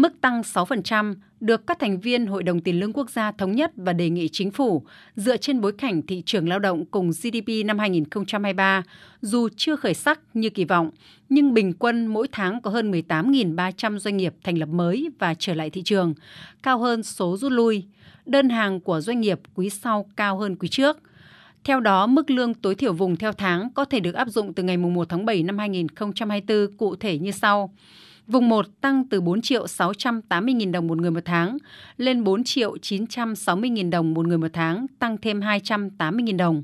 Mức 0.00 0.20
tăng 0.20 0.40
6% 0.40 1.14
được 1.40 1.66
các 1.66 1.78
thành 1.78 2.00
viên 2.00 2.26
Hội 2.26 2.42
đồng 2.42 2.60
Tiền 2.60 2.80
lương 2.80 2.92
Quốc 2.92 3.10
gia 3.10 3.32
thống 3.32 3.52
nhất 3.52 3.72
và 3.76 3.92
đề 3.92 4.10
nghị 4.10 4.28
chính 4.28 4.50
phủ 4.50 4.82
dựa 5.16 5.36
trên 5.36 5.60
bối 5.60 5.72
cảnh 5.72 6.02
thị 6.02 6.22
trường 6.26 6.48
lao 6.48 6.58
động 6.58 6.84
cùng 6.86 7.10
GDP 7.10 7.66
năm 7.66 7.78
2023, 7.78 8.82
dù 9.22 9.48
chưa 9.56 9.76
khởi 9.76 9.94
sắc 9.94 10.20
như 10.34 10.50
kỳ 10.50 10.64
vọng, 10.64 10.90
nhưng 11.28 11.54
bình 11.54 11.72
quân 11.72 12.06
mỗi 12.06 12.28
tháng 12.32 12.60
có 12.60 12.70
hơn 12.70 12.92
18.300 12.92 13.98
doanh 13.98 14.16
nghiệp 14.16 14.34
thành 14.44 14.58
lập 14.58 14.68
mới 14.68 15.10
và 15.18 15.34
trở 15.34 15.54
lại 15.54 15.70
thị 15.70 15.82
trường, 15.82 16.14
cao 16.62 16.78
hơn 16.78 17.02
số 17.02 17.36
rút 17.36 17.52
lui. 17.52 17.84
Đơn 18.26 18.48
hàng 18.48 18.80
của 18.80 19.00
doanh 19.00 19.20
nghiệp 19.20 19.40
quý 19.54 19.70
sau 19.70 20.06
cao 20.16 20.38
hơn 20.38 20.56
quý 20.56 20.68
trước. 20.68 20.98
Theo 21.64 21.80
đó, 21.80 22.06
mức 22.06 22.30
lương 22.30 22.54
tối 22.54 22.74
thiểu 22.74 22.92
vùng 22.92 23.16
theo 23.16 23.32
tháng 23.32 23.70
có 23.74 23.84
thể 23.84 24.00
được 24.00 24.14
áp 24.14 24.28
dụng 24.28 24.54
từ 24.54 24.62
ngày 24.62 24.76
1 24.76 25.08
tháng 25.08 25.24
7 25.24 25.42
năm 25.42 25.58
2024 25.58 26.76
cụ 26.76 26.96
thể 26.96 27.18
như 27.18 27.30
sau. 27.30 27.70
Vùng 28.30 28.48
1 28.48 28.66
tăng 28.80 29.04
từ 29.10 29.20
4 29.20 29.40
triệu 29.40 29.66
680 29.66 30.54
000 30.60 30.72
đồng 30.72 30.86
một 30.86 30.98
người 30.98 31.10
một 31.10 31.20
tháng 31.24 31.58
lên 31.96 32.24
4 32.24 32.44
triệu 32.44 32.78
960 32.78 33.70
000 33.76 33.90
đồng 33.90 34.14
một 34.14 34.26
người 34.26 34.38
một 34.38 34.48
tháng, 34.52 34.86
tăng 34.98 35.16
thêm 35.18 35.40
280 35.40 36.24
000 36.26 36.36
đồng. 36.36 36.62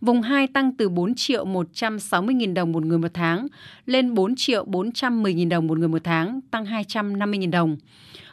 Vùng 0.00 0.22
2 0.22 0.46
tăng 0.46 0.76
từ 0.76 0.88
4 0.88 1.14
triệu 1.14 1.44
160 1.44 2.36
000 2.40 2.54
đồng 2.54 2.72
một 2.72 2.84
người 2.84 2.98
một 2.98 3.14
tháng 3.14 3.46
lên 3.86 4.14
4 4.14 4.34
triệu 4.36 4.64
410 4.64 5.34
000 5.34 5.48
đồng 5.48 5.66
một 5.66 5.78
người 5.78 5.88
một 5.88 6.04
tháng, 6.04 6.40
tăng 6.50 6.64
250 6.64 7.40
000 7.40 7.50
đồng. 7.50 7.76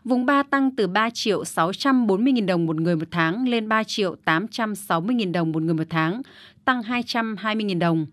Vùng 0.05 0.25
3 0.25 0.43
tăng 0.43 0.75
từ 0.75 0.87
3 0.87 1.09
triệu 1.09 1.43
640.000 1.43 2.45
đồng 2.45 2.65
một 2.65 2.75
người 2.75 2.95
một 2.95 3.07
tháng 3.11 3.47
lên 3.47 3.69
3 3.69 3.83
triệu 3.83 4.15
860.000 4.25 5.31
đồng 5.31 5.51
một 5.51 5.61
người 5.61 5.73
một 5.73 5.83
tháng, 5.89 6.21
tăng 6.65 6.81
220.000 6.81 7.79
đồng. 7.79 8.05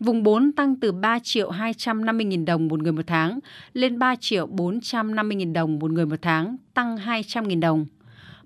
Vùng 0.00 0.22
4 0.22 0.52
tăng 0.52 0.76
từ 0.80 0.92
3 0.92 1.18
triệu 1.18 1.50
250.000 1.50 2.44
đồng 2.44 2.68
một 2.68 2.82
người 2.82 2.92
một 2.92 3.06
tháng 3.06 3.38
lên 3.72 3.98
3 3.98 4.16
triệu 4.16 4.46
450.000 4.46 5.52
đồng 5.52 5.78
một 5.78 5.90
người 5.90 6.06
một 6.06 6.22
tháng, 6.22 6.56
tăng 6.74 6.96
200.000 6.96 7.60
đồng. 7.60 7.86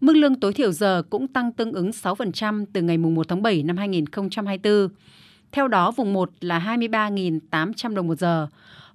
Mức 0.00 0.16
lương 0.16 0.40
tối 0.40 0.52
thiểu 0.52 0.72
giờ 0.72 1.02
cũng 1.10 1.28
tăng 1.28 1.52
tương 1.52 1.72
ứng 1.72 1.90
6% 1.90 2.64
từ 2.72 2.82
ngày 2.82 2.98
1 2.98 3.28
tháng 3.28 3.42
7 3.42 3.62
năm 3.62 3.76
2024. 3.76 4.88
Theo 5.52 5.68
đó, 5.68 5.90
vùng 5.90 6.12
1 6.12 6.30
là 6.40 6.58
23.800 6.58 7.94
đồng 7.94 8.06
một 8.06 8.18
giờ, 8.18 8.48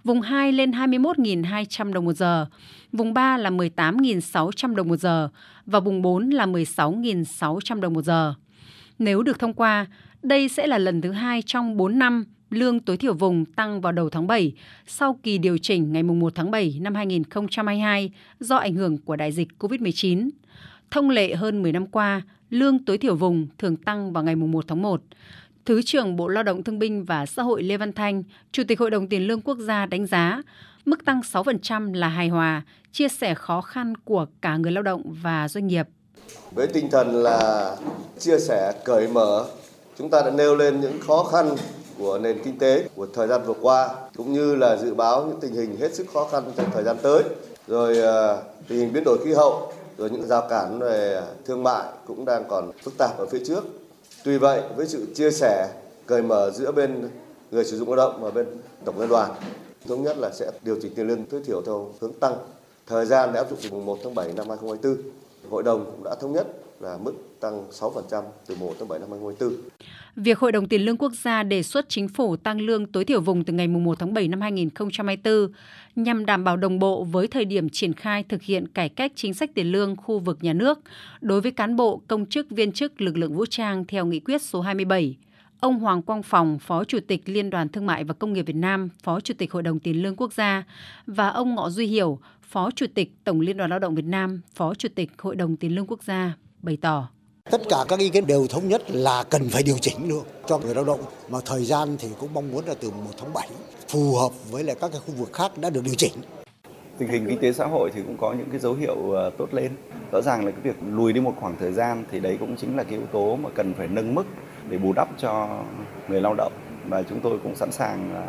vùng 0.06 0.22
2 0.22 0.52
lên 0.52 0.72
21.200 0.72 1.94
đồng 1.94 2.06
một 2.06 2.14
giờ, 2.14 2.46
vùng 2.92 3.14
3 3.14 3.38
là 3.38 3.50
18.600 3.50 4.76
đồng 4.76 4.88
một 4.88 4.98
giờ 4.98 5.30
và 5.66 5.80
vùng 5.80 6.02
4 6.02 6.30
là 6.30 6.46
16.600 6.46 7.80
đồng 7.80 7.94
một 7.94 8.02
giờ. 8.02 8.34
Nếu 9.00 9.24
được 9.24 9.40
thông 9.40 9.54
qua, 9.54 9.86
đây 10.24 10.50
sẽ 10.50 10.68
là 10.68 10.78
lần 10.78 11.02
thứ 11.02 11.12
hai 11.12 11.42
trong 11.42 11.78
4 11.78 12.00
năm 12.00 12.26
lương 12.50 12.80
tối 12.80 12.98
thiểu 12.98 13.14
vùng 13.14 13.46
tăng 13.46 13.82
vào 13.82 13.92
đầu 13.92 14.10
tháng 14.10 14.28
7 14.28 14.54
sau 14.88 15.20
kỳ 15.24 15.38
điều 15.38 15.58
chỉnh 15.58 15.94
ngày 15.94 16.04
1 16.04 16.36
tháng 16.36 16.52
7 16.52 16.78
năm 16.82 16.96
2022 16.96 18.12
do 18.40 18.56
ảnh 18.56 18.76
hưởng 18.76 18.98
của 18.98 19.16
đại 19.16 19.32
dịch 19.32 19.48
COVID-19. 19.60 20.30
Thông 20.92 21.10
lệ 21.10 21.36
hơn 21.36 21.62
10 21.62 21.72
năm 21.72 21.88
qua, 21.88 22.22
lương 22.50 22.86
tối 22.86 22.98
thiểu 22.98 23.16
vùng 23.16 23.48
thường 23.58 23.76
tăng 23.76 24.14
vào 24.14 24.24
ngày 24.24 24.36
1 24.36 24.66
tháng 24.68 24.82
1. 24.82 25.02
Thứ 25.66 25.82
trưởng 25.82 26.16
Bộ 26.16 26.28
Lao 26.28 26.44
động 26.44 26.64
Thương 26.64 26.80
binh 26.80 27.04
và 27.06 27.26
Xã 27.26 27.44
hội 27.44 27.64
Lê 27.64 27.78
Văn 27.78 27.94
Thanh, 27.94 28.24
Chủ 28.52 28.64
tịch 28.68 28.80
Hội 28.80 28.92
đồng 28.92 29.08
Tiền 29.08 29.28
lương 29.28 29.42
Quốc 29.42 29.58
gia 29.58 29.86
đánh 29.86 30.08
giá 30.08 30.42
mức 30.86 31.06
tăng 31.06 31.22
6% 31.22 31.94
là 31.94 32.08
hài 32.08 32.30
hòa, 32.30 32.62
chia 32.92 33.08
sẻ 33.08 33.34
khó 33.34 33.62
khăn 33.62 33.94
của 33.98 34.26
cả 34.42 34.58
người 34.58 34.72
lao 34.72 34.84
động 34.84 35.02
và 35.24 35.48
doanh 35.48 35.68
nghiệp. 35.68 35.88
Với 36.52 36.68
tinh 36.68 36.90
thần 36.92 37.24
là 37.24 37.76
chia 38.20 38.40
sẻ 38.40 38.74
cởi 38.86 39.08
mở, 39.08 39.46
chúng 39.98 40.10
ta 40.10 40.22
đã 40.22 40.32
nêu 40.32 40.56
lên 40.56 40.82
những 40.82 41.00
khó 41.08 41.24
khăn 41.24 41.56
của 41.98 42.20
nền 42.20 42.38
kinh 42.44 42.60
tế 42.60 42.90
của 42.96 43.08
thời 43.14 43.28
gian 43.28 43.42
vừa 43.46 43.56
qua 43.62 43.90
cũng 44.18 44.34
như 44.34 44.56
là 44.56 44.78
dự 44.78 44.94
báo 44.94 45.26
những 45.26 45.40
tình 45.42 45.54
hình 45.54 45.78
hết 45.80 45.94
sức 45.94 46.08
khó 46.14 46.28
khăn 46.32 46.44
trong 46.58 46.72
thời 46.74 46.84
gian 46.84 46.98
tới 47.02 47.24
rồi 47.68 47.98
ờ, 47.98 48.44
tình 48.68 48.80
hình 48.80 48.94
biến 48.94 49.04
đổi 49.04 49.18
khí 49.26 49.34
hậu 49.34 49.74
rồi 49.98 50.10
những 50.10 50.28
rào 50.28 50.48
cản 50.50 50.80
về 50.80 51.22
thương 51.46 51.64
mại 51.64 51.84
cũng 52.08 52.26
đang 52.26 52.44
còn 52.50 52.72
phức 52.84 52.98
tạp 52.98 53.18
ở 53.18 53.26
phía 53.32 53.40
trước. 53.48 53.85
Tuy 54.26 54.38
vậy, 54.38 54.62
với 54.76 54.88
sự 54.88 55.06
chia 55.16 55.32
sẻ, 55.32 55.70
cởi 56.06 56.22
mở 56.22 56.52
giữa 56.52 56.72
bên 56.72 57.10
người 57.52 57.66
sử 57.66 57.78
dụng 57.78 57.88
lao 57.94 57.96
động 57.96 58.22
và 58.22 58.32
bên 58.32 58.46
tổng 58.86 59.00
liên 59.00 59.10
đoàn, 59.10 59.32
thống 59.88 60.04
nhất 60.04 60.18
là 60.18 60.32
sẽ 60.34 60.52
điều 60.64 60.78
chỉnh 60.82 60.94
tiền 60.96 61.08
lương 61.08 61.26
tối 61.26 61.42
thiểu 61.46 61.62
theo 61.66 61.94
hướng 62.00 62.14
tăng. 62.14 62.36
Thời 62.88 63.06
gian 63.06 63.30
để 63.34 63.40
áp 63.40 63.50
dụng 63.50 63.60
từ 63.64 63.70
mùng 63.72 63.86
1 63.86 63.98
tháng 64.04 64.16
7 64.16 64.28
năm 64.28 64.50
2024. 64.50 65.12
Hội 65.50 65.64
đồng 65.64 65.86
cũng 65.86 66.04
đã 66.04 66.16
thống 66.16 66.34
nhất 66.34 66.48
là 66.80 66.98
mức 66.98 67.14
tăng 67.40 67.70
6% 67.72 68.24
từ 68.48 68.56
1 68.56 68.74
tháng 68.80 68.88
7 68.88 69.00
năm 69.00 69.10
2024. 69.12 69.70
Việc 70.16 70.40
Hội 70.40 70.52
đồng 70.52 70.68
Tiền 70.68 70.82
lương 70.82 70.98
Quốc 70.98 71.14
gia 71.14 71.44
đề 71.44 71.64
xuất 71.64 71.90
chính 71.90 72.08
phủ 72.08 72.36
tăng 72.36 72.62
lương 72.62 72.86
tối 72.86 73.06
thiểu 73.06 73.22
vùng 73.22 73.44
từ 73.44 73.54
ngày 73.54 73.68
1 73.68 74.00
tháng 74.00 74.14
7 74.14 74.28
năm 74.28 74.42
2024 74.42 75.52
nhằm 75.96 76.26
đảm 76.26 76.44
bảo 76.44 76.58
đồng 76.58 76.80
bộ 76.80 77.04
với 77.04 77.28
thời 77.28 77.46
điểm 77.46 77.70
triển 77.70 77.94
khai 77.94 78.24
thực 78.24 78.42
hiện 78.42 78.68
cải 78.68 78.90
cách 78.90 79.12
chính 79.16 79.34
sách 79.34 79.50
tiền 79.56 79.72
lương 79.72 79.96
khu 79.96 80.20
vực 80.20 80.38
nhà 80.42 80.54
nước 80.54 80.80
đối 81.22 81.42
với 81.42 81.52
cán 81.52 81.76
bộ, 81.76 82.02
công 82.08 82.26
chức, 82.26 82.50
viên 82.50 82.72
chức 82.72 83.02
lực 83.02 83.18
lượng 83.18 83.34
vũ 83.36 83.46
trang 83.46 83.86
theo 83.86 84.06
nghị 84.06 84.20
quyết 84.20 84.42
số 84.42 84.62
27. 84.62 85.18
Ông 85.60 85.80
Hoàng 85.80 86.02
Quang 86.02 86.24
Phòng, 86.24 86.60
Phó 86.60 86.84
Chủ 86.84 87.00
tịch 87.08 87.22
Liên 87.26 87.50
đoàn 87.50 87.70
Thương 87.70 87.86
mại 87.86 88.04
và 88.04 88.14
Công 88.14 88.34
nghiệp 88.34 88.42
Việt 88.42 88.56
Nam, 88.56 88.90
Phó 89.04 89.20
Chủ 89.20 89.34
tịch 89.38 89.52
Hội 89.52 89.64
đồng 89.64 89.80
Tiền 89.80 90.04
lương 90.04 90.16
Quốc 90.16 90.34
gia 90.34 90.64
và 91.08 91.28
ông 91.28 91.56
Ngọ 91.56 91.70
Duy 91.70 91.88
Hiểu, 91.88 92.20
Phó 92.42 92.72
Chủ 92.72 92.86
tịch 92.94 93.12
Tổng 93.24 93.42
Liên 93.42 93.58
đoàn 93.58 93.70
Lao 93.70 93.80
động 93.80 93.96
Việt 93.96 94.06
Nam, 94.06 94.42
Phó 94.56 94.74
Chủ 94.74 94.90
tịch 94.96 95.12
Hội 95.18 95.36
đồng 95.36 95.58
Tiền 95.58 95.76
lương 95.76 95.88
Quốc 95.88 96.04
gia 96.04 96.34
bày 96.66 96.78
tỏ. 96.82 97.08
Tất 97.52 97.62
cả 97.70 97.78
các 97.88 98.00
ý 98.00 98.10
kiến 98.10 98.28
đều 98.28 98.48
thống 98.48 98.68
nhất 98.68 98.82
là 98.88 99.24
cần 99.30 99.50
phải 99.50 99.64
điều 99.64 99.78
chỉnh 99.78 100.10
được 100.10 100.28
cho 100.48 100.58
người 100.58 100.76
lao 100.76 100.84
động 100.84 101.00
mà 101.30 101.40
thời 101.46 101.66
gian 101.66 101.98
thì 102.00 102.08
cũng 102.20 102.34
mong 102.34 102.52
muốn 102.52 102.66
là 102.66 102.74
từ 102.82 102.92
1 102.92 102.96
tháng 103.18 103.34
7 103.34 103.48
phù 103.88 104.16
hợp 104.16 104.32
với 104.52 104.64
lại 104.64 104.76
các 104.82 104.92
cái 104.92 105.02
khu 105.08 105.14
vực 105.14 105.34
khác 105.34 105.52
đã 105.58 105.70
được 105.70 105.82
điều 105.84 105.96
chỉnh. 105.96 106.14
Tình 106.98 107.10
hình 107.10 107.26
kinh 107.30 107.40
tế 107.40 107.54
xã 107.54 107.66
hội 107.66 107.92
thì 107.94 108.02
cũng 108.02 108.18
có 108.18 108.34
những 108.34 108.50
cái 108.50 108.60
dấu 108.60 108.74
hiệu 108.74 109.12
ờ, 109.12 109.30
tốt 109.38 109.54
lên. 109.54 109.72
Rõ 110.12 110.22
ràng 110.22 110.46
là 110.46 110.52
cái 110.52 110.62
việc 110.64 110.76
lùi 110.92 111.14
đi 111.14 111.22
một 111.22 111.34
khoảng 111.40 111.56
thời 111.60 111.72
gian 111.72 112.06
thì 112.12 112.20
đấy 112.20 112.38
cũng 112.40 112.56
chính 112.58 112.78
là 112.78 112.84
cái 112.84 112.94
yếu 112.94 113.08
tố 113.12 113.36
mà 113.36 113.50
cần 113.56 113.74
phải 113.74 113.88
nâng 113.88 114.16
mức 114.16 114.26
để 114.70 114.78
bù 114.78 114.94
đắp 114.94 115.10
cho 115.18 115.64
người 116.08 116.22
lao 116.22 116.34
động 116.34 116.54
và 116.90 117.04
chúng 117.04 117.20
tôi 117.20 117.40
cũng 117.44 117.56
sẵn 117.56 117.72
sàng 117.72 118.26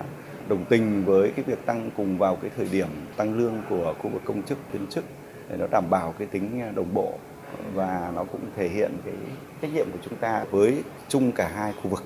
đồng 0.49 0.65
tình 0.65 1.05
với 1.05 1.33
cái 1.37 1.45
việc 1.49 1.67
tăng 1.67 1.91
cùng 1.97 2.19
vào 2.19 2.37
cái 2.37 2.51
thời 2.57 2.69
điểm 2.69 2.89
tăng 3.17 3.39
lương 3.39 3.55
của 3.71 3.95
khu 4.03 4.11
vực 4.11 4.23
công 4.25 4.43
chức 4.43 4.59
viên 4.73 4.87
chức 4.87 5.05
để 5.49 5.57
nó 5.57 5.67
đảm 5.71 5.85
bảo 5.91 6.15
cái 6.19 6.29
tính 6.29 6.75
đồng 6.75 6.95
bộ 6.95 7.19
và 7.75 8.13
nó 8.15 8.25
cũng 8.25 8.41
thể 8.57 8.69
hiện 8.69 8.93
cái 9.05 9.15
trách 9.63 9.71
nhiệm 9.75 9.87
của 9.93 9.99
chúng 10.03 10.17
ta 10.17 10.45
với 10.51 10.83
chung 11.09 11.33
cả 11.33 11.49
hai 11.49 11.73
khu 11.73 11.89
vực. 11.91 12.05